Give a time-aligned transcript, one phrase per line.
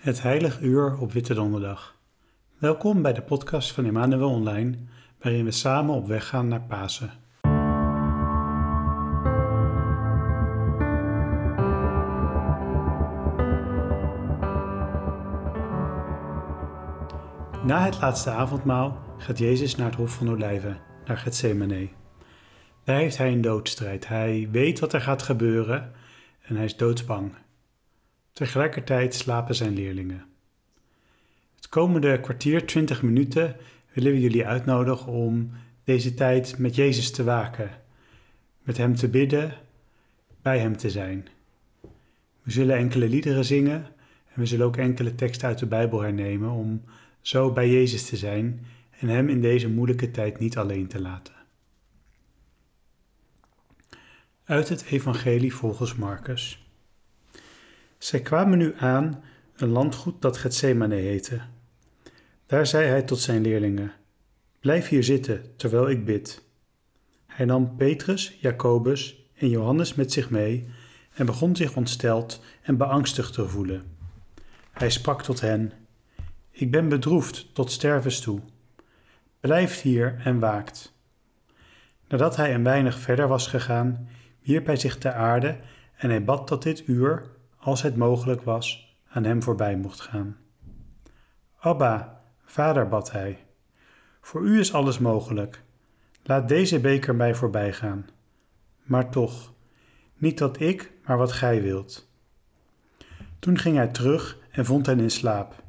[0.00, 1.96] Het Heilig Uur op Witte Donderdag.
[2.58, 4.76] Welkom bij de podcast van Emmanuel Online,
[5.18, 7.10] waarin we samen op weg gaan naar Pasen.
[17.64, 21.88] Na het laatste avondmaal gaat Jezus naar het Hof van Olijven, naar Gethsemane.
[22.84, 24.08] Daar heeft hij een doodstrijd.
[24.08, 25.92] Hij weet wat er gaat gebeuren
[26.42, 27.32] en hij is doodsbang.
[28.32, 30.24] Tegelijkertijd slapen zijn leerlingen.
[31.56, 33.56] Het komende kwartier, 20 minuten,
[33.92, 35.50] willen we jullie uitnodigen om
[35.84, 37.70] deze tijd met Jezus te waken,
[38.62, 39.54] met Hem te bidden,
[40.42, 41.28] bij Hem te zijn.
[42.42, 43.86] We zullen enkele liederen zingen
[44.32, 46.82] en we zullen ook enkele teksten uit de Bijbel hernemen om
[47.20, 51.34] zo bij Jezus te zijn en Hem in deze moeilijke tijd niet alleen te laten.
[54.44, 56.69] Uit het Evangelie volgens Marcus.
[58.00, 59.22] Zij kwamen nu aan
[59.56, 61.40] een landgoed dat Gethsemane heette.
[62.46, 63.92] Daar zei hij tot zijn leerlingen:
[64.60, 66.42] Blijf hier zitten terwijl ik bid.
[67.26, 70.68] Hij nam Petrus, Jacobus en Johannes met zich mee
[71.14, 73.96] en begon zich ontsteld en beangstigd te voelen.
[74.70, 75.72] Hij sprak tot hen:
[76.50, 78.40] Ik ben bedroefd tot stervens toe.
[79.40, 80.94] Blijf hier en waakt.
[82.08, 84.08] Nadat hij een weinig verder was gegaan,
[84.42, 85.56] wierp hij zich ter aarde
[85.96, 90.36] en hij bad dat dit uur, als het mogelijk was, aan hem voorbij mocht gaan.
[91.58, 93.38] Abba, vader, bad hij,
[94.20, 95.62] voor u is alles mogelijk.
[96.22, 98.08] Laat deze beker mij voorbij gaan.
[98.82, 99.52] Maar toch,
[100.16, 102.08] niet dat ik, maar wat gij wilt.
[103.38, 105.62] Toen ging hij terug en vond hen in slaap.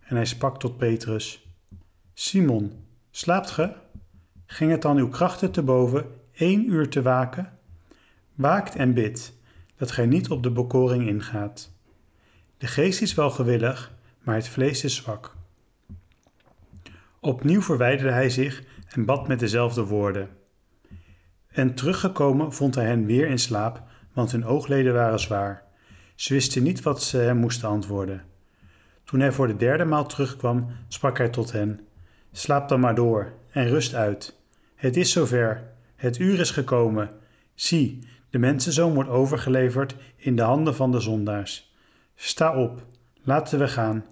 [0.00, 1.48] En hij sprak tot Petrus:
[2.14, 3.72] Simon, slaapt ge?
[4.46, 7.58] Ging het dan uw krachten te boven één uur te waken?
[8.34, 9.37] Waakt en bid
[9.78, 11.72] dat gij niet op de bekoring ingaat.
[12.58, 15.36] De geest is wel gewillig, maar het vlees is zwak.
[17.20, 20.28] Opnieuw verwijderde hij zich en bad met dezelfde woorden.
[21.48, 23.82] En teruggekomen vond hij hen weer in slaap,
[24.12, 25.62] want hun oogleden waren zwaar.
[26.14, 28.22] Ze wisten niet wat ze hem moesten antwoorden.
[29.04, 31.80] Toen hij voor de derde maal terugkwam, sprak hij tot hen:
[32.32, 34.38] Slaap dan maar door en rust uit.
[34.74, 35.62] Het is zover,
[35.96, 37.10] het uur is gekomen.
[37.54, 37.98] Zie,
[38.30, 41.72] de mensenzoon wordt overgeleverd in de handen van de zondaars.
[42.14, 42.86] Sta op,
[43.22, 44.04] laten we gaan.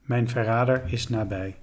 [0.00, 1.56] Mijn verrader is nabij.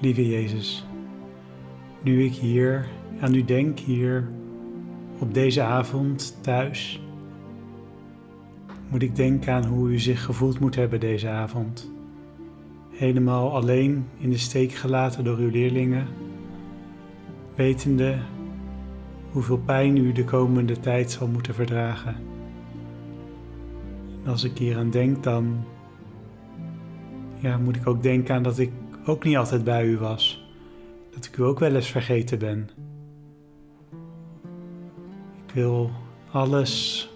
[0.00, 0.86] Lieve Jezus,
[2.02, 2.86] nu ik hier
[3.20, 4.28] aan u denk, hier
[5.18, 7.02] op deze avond thuis,
[8.88, 11.92] moet ik denken aan hoe u zich gevoeld moet hebben deze avond.
[12.90, 16.06] Helemaal alleen in de steek gelaten door uw leerlingen,
[17.54, 18.18] wetende
[19.32, 22.16] hoeveel pijn u de komende tijd zal moeten verdragen.
[24.24, 25.64] En als ik hier aan denk, dan
[27.38, 28.70] ja, moet ik ook denken aan dat ik
[29.04, 30.44] ook niet altijd bij u was.
[31.10, 32.70] Dat ik u ook wel eens vergeten ben.
[35.46, 35.90] Ik wil
[36.30, 37.08] alles,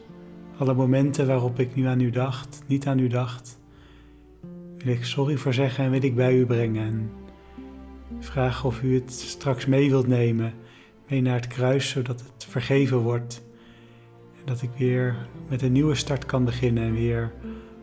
[0.58, 3.58] alle momenten waarop ik nu aan u dacht, niet aan u dacht,
[4.78, 6.86] wil ik sorry voor zeggen en wil ik bij u brengen.
[6.86, 7.10] En
[8.18, 10.52] vragen of u het straks mee wilt nemen,
[11.08, 13.44] mee naar het kruis, zodat het vergeven wordt.
[14.38, 15.16] En dat ik weer
[15.48, 17.32] met een nieuwe start kan beginnen en weer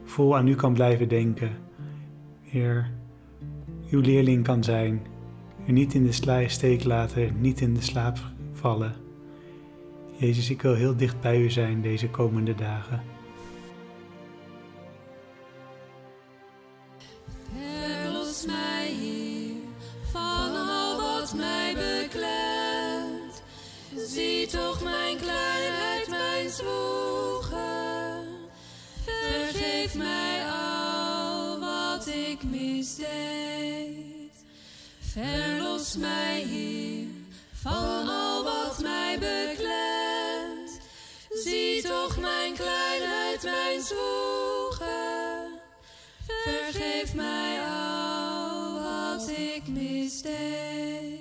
[0.03, 1.51] vol aan u kan blijven denken.
[2.51, 2.91] Weer
[3.91, 5.01] uw leerling kan zijn,
[5.67, 8.17] u niet in de steek laten, niet in de slaap
[8.53, 8.95] vallen.
[10.17, 13.01] Jezus, ik wil heel dicht bij u zijn deze komende dagen.
[17.53, 19.51] Verlos mij, Heer,
[20.11, 23.43] van al wat mij beklemt.
[24.07, 28.27] Zie toch mijn kleinheid, mijn zwoegen.
[29.03, 30.30] Vergeef mij
[35.11, 37.07] Verlos mij, Heer,
[37.61, 40.79] van al wat mij beklemt.
[41.43, 45.59] Zie toch mijn kleinheid, mijn zwoegen.
[46.43, 51.11] Vergeef mij al wat ik misdeed.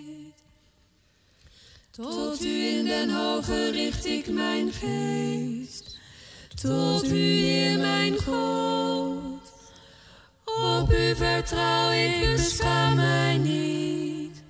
[1.90, 5.98] Tot u in den hoge richt ik mijn geest.
[6.62, 8.99] Tot u, Heer mijn God.
[10.92, 14.42] U vertrouw ik, beschaam mij niet.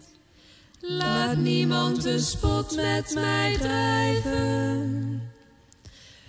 [0.80, 5.22] Laat niemand de spot met mij drijven.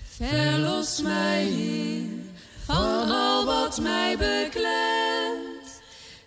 [0.04, 2.08] Verlos mij, Heer,
[2.66, 5.82] van al wat mij beklemt.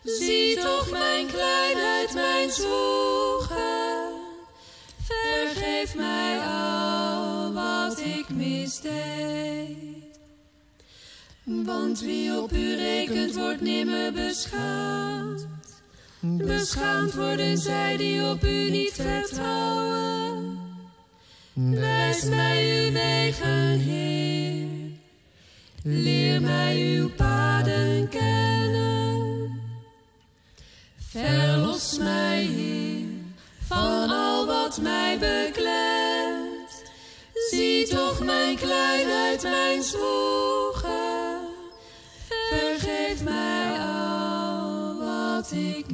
[0.04, 4.12] Zie toch mijn kleinheid, mijn zwoegen.
[5.02, 9.83] Vergeef mij al wat ik misdeed.
[11.44, 15.46] Want wie op u rekent, wordt nimmer beschaamd.
[16.20, 20.58] Beschaamd worden zij die op u niet vertrouwen.
[21.52, 24.68] Wijs mij uw wegen, Heer.
[25.82, 29.60] Leer mij uw paden kennen.
[31.10, 33.06] Verlos mij, Heer,
[33.66, 36.82] van al wat mij beklemt.
[37.50, 40.43] Zie toch mijn kleinheid, mijn zwoegen.
[45.54, 45.90] Wat ik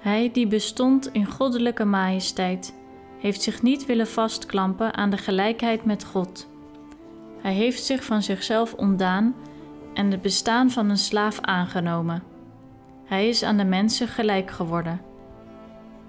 [0.00, 2.74] Hij die bestond in goddelijke majesteit,
[3.18, 6.48] heeft zich niet willen vastklampen aan de gelijkheid met God.
[7.40, 9.34] Hij heeft zich van zichzelf ontdaan
[9.94, 12.22] en het bestaan van een slaaf aangenomen.
[13.04, 15.00] Hij is aan de mensen gelijk geworden.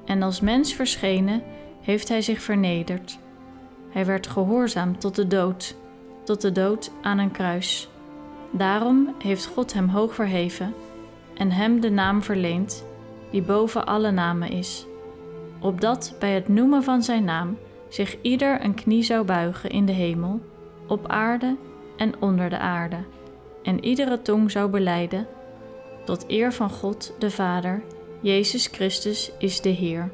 [0.06, 1.44] En als mens verschenen,
[1.82, 3.20] heeft hij zich vernederd.
[3.90, 5.76] Hij werd gehoorzaam tot de dood,
[6.24, 7.90] tot de dood aan een kruis.
[8.52, 10.74] Daarom heeft God hem hoog verheven
[11.38, 12.90] en hem de naam verleend
[13.32, 14.86] die boven alle namen is,
[15.60, 17.58] opdat bij het noemen van zijn naam
[17.90, 20.40] zich ieder een knie zou buigen in de hemel,
[20.88, 21.58] op aarde
[21.98, 22.98] en onder de aarde,
[23.64, 25.28] en iedere tong zou beleiden,
[26.06, 27.84] tot eer van God de Vader,
[28.22, 30.12] Jezus Christus is de Heer.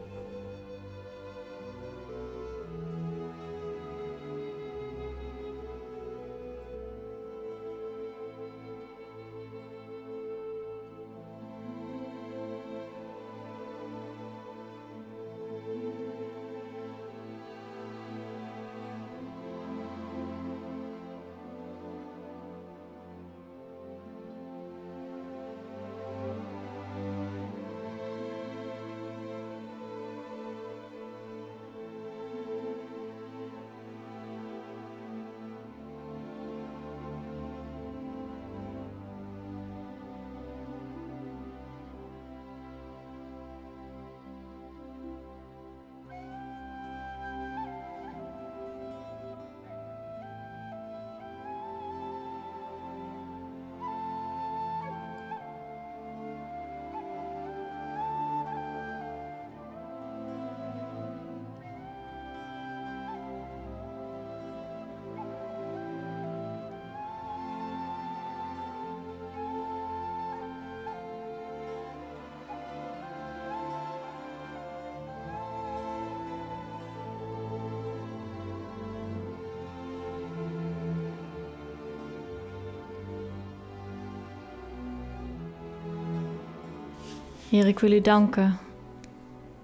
[87.49, 88.57] Heer, ik wil u danken.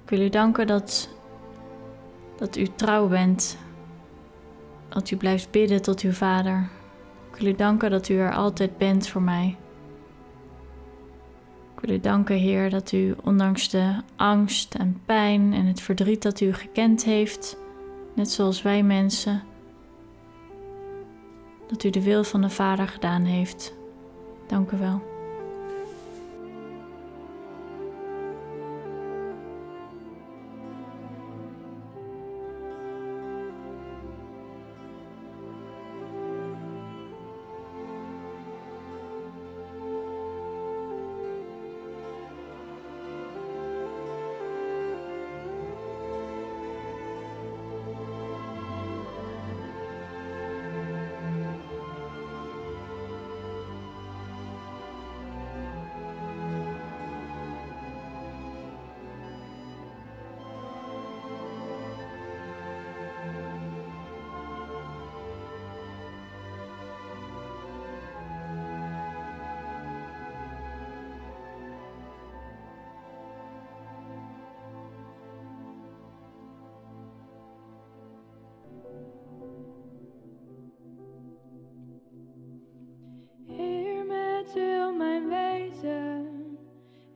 [0.03, 1.09] Ik wil u danken dat,
[2.37, 3.57] dat u trouw bent.
[4.89, 6.69] Dat u blijft bidden tot uw Vader.
[7.31, 9.57] Ik wil u danken dat u er altijd bent voor mij.
[11.75, 16.21] Ik wil u danken, Heer, dat u ondanks de angst en pijn en het verdriet
[16.21, 17.57] dat u gekend heeft,
[18.13, 19.43] net zoals wij mensen,
[21.67, 23.73] dat u de wil van de Vader gedaan heeft.
[24.47, 25.12] Dank u wel.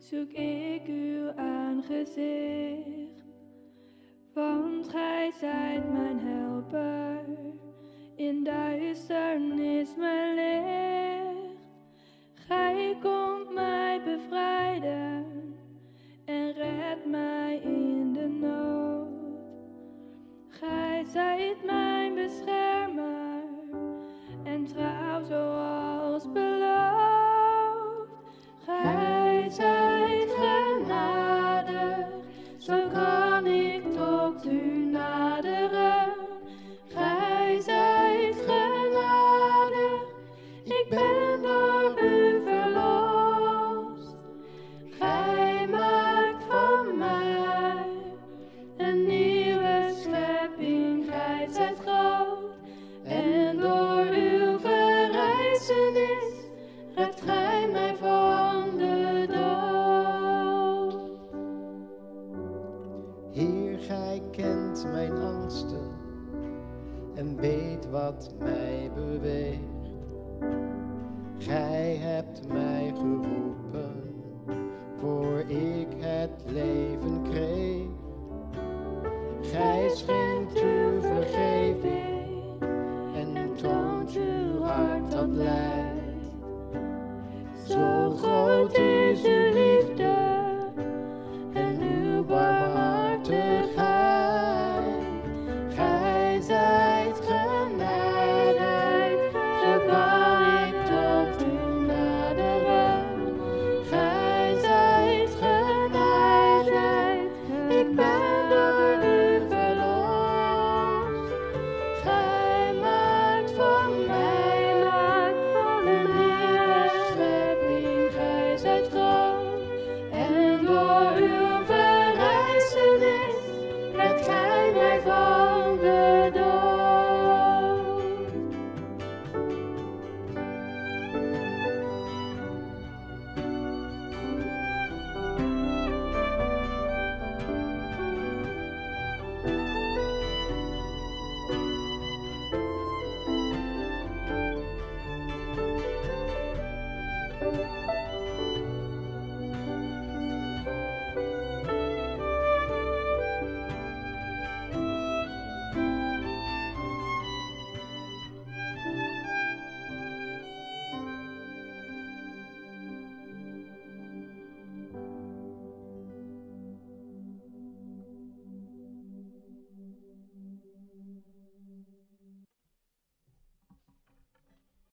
[0.10, 3.26] Zoek ik uw aangezicht.
[4.34, 7.24] Want gij zijt mijn helper,
[8.16, 10.87] in duisternis mijn licht.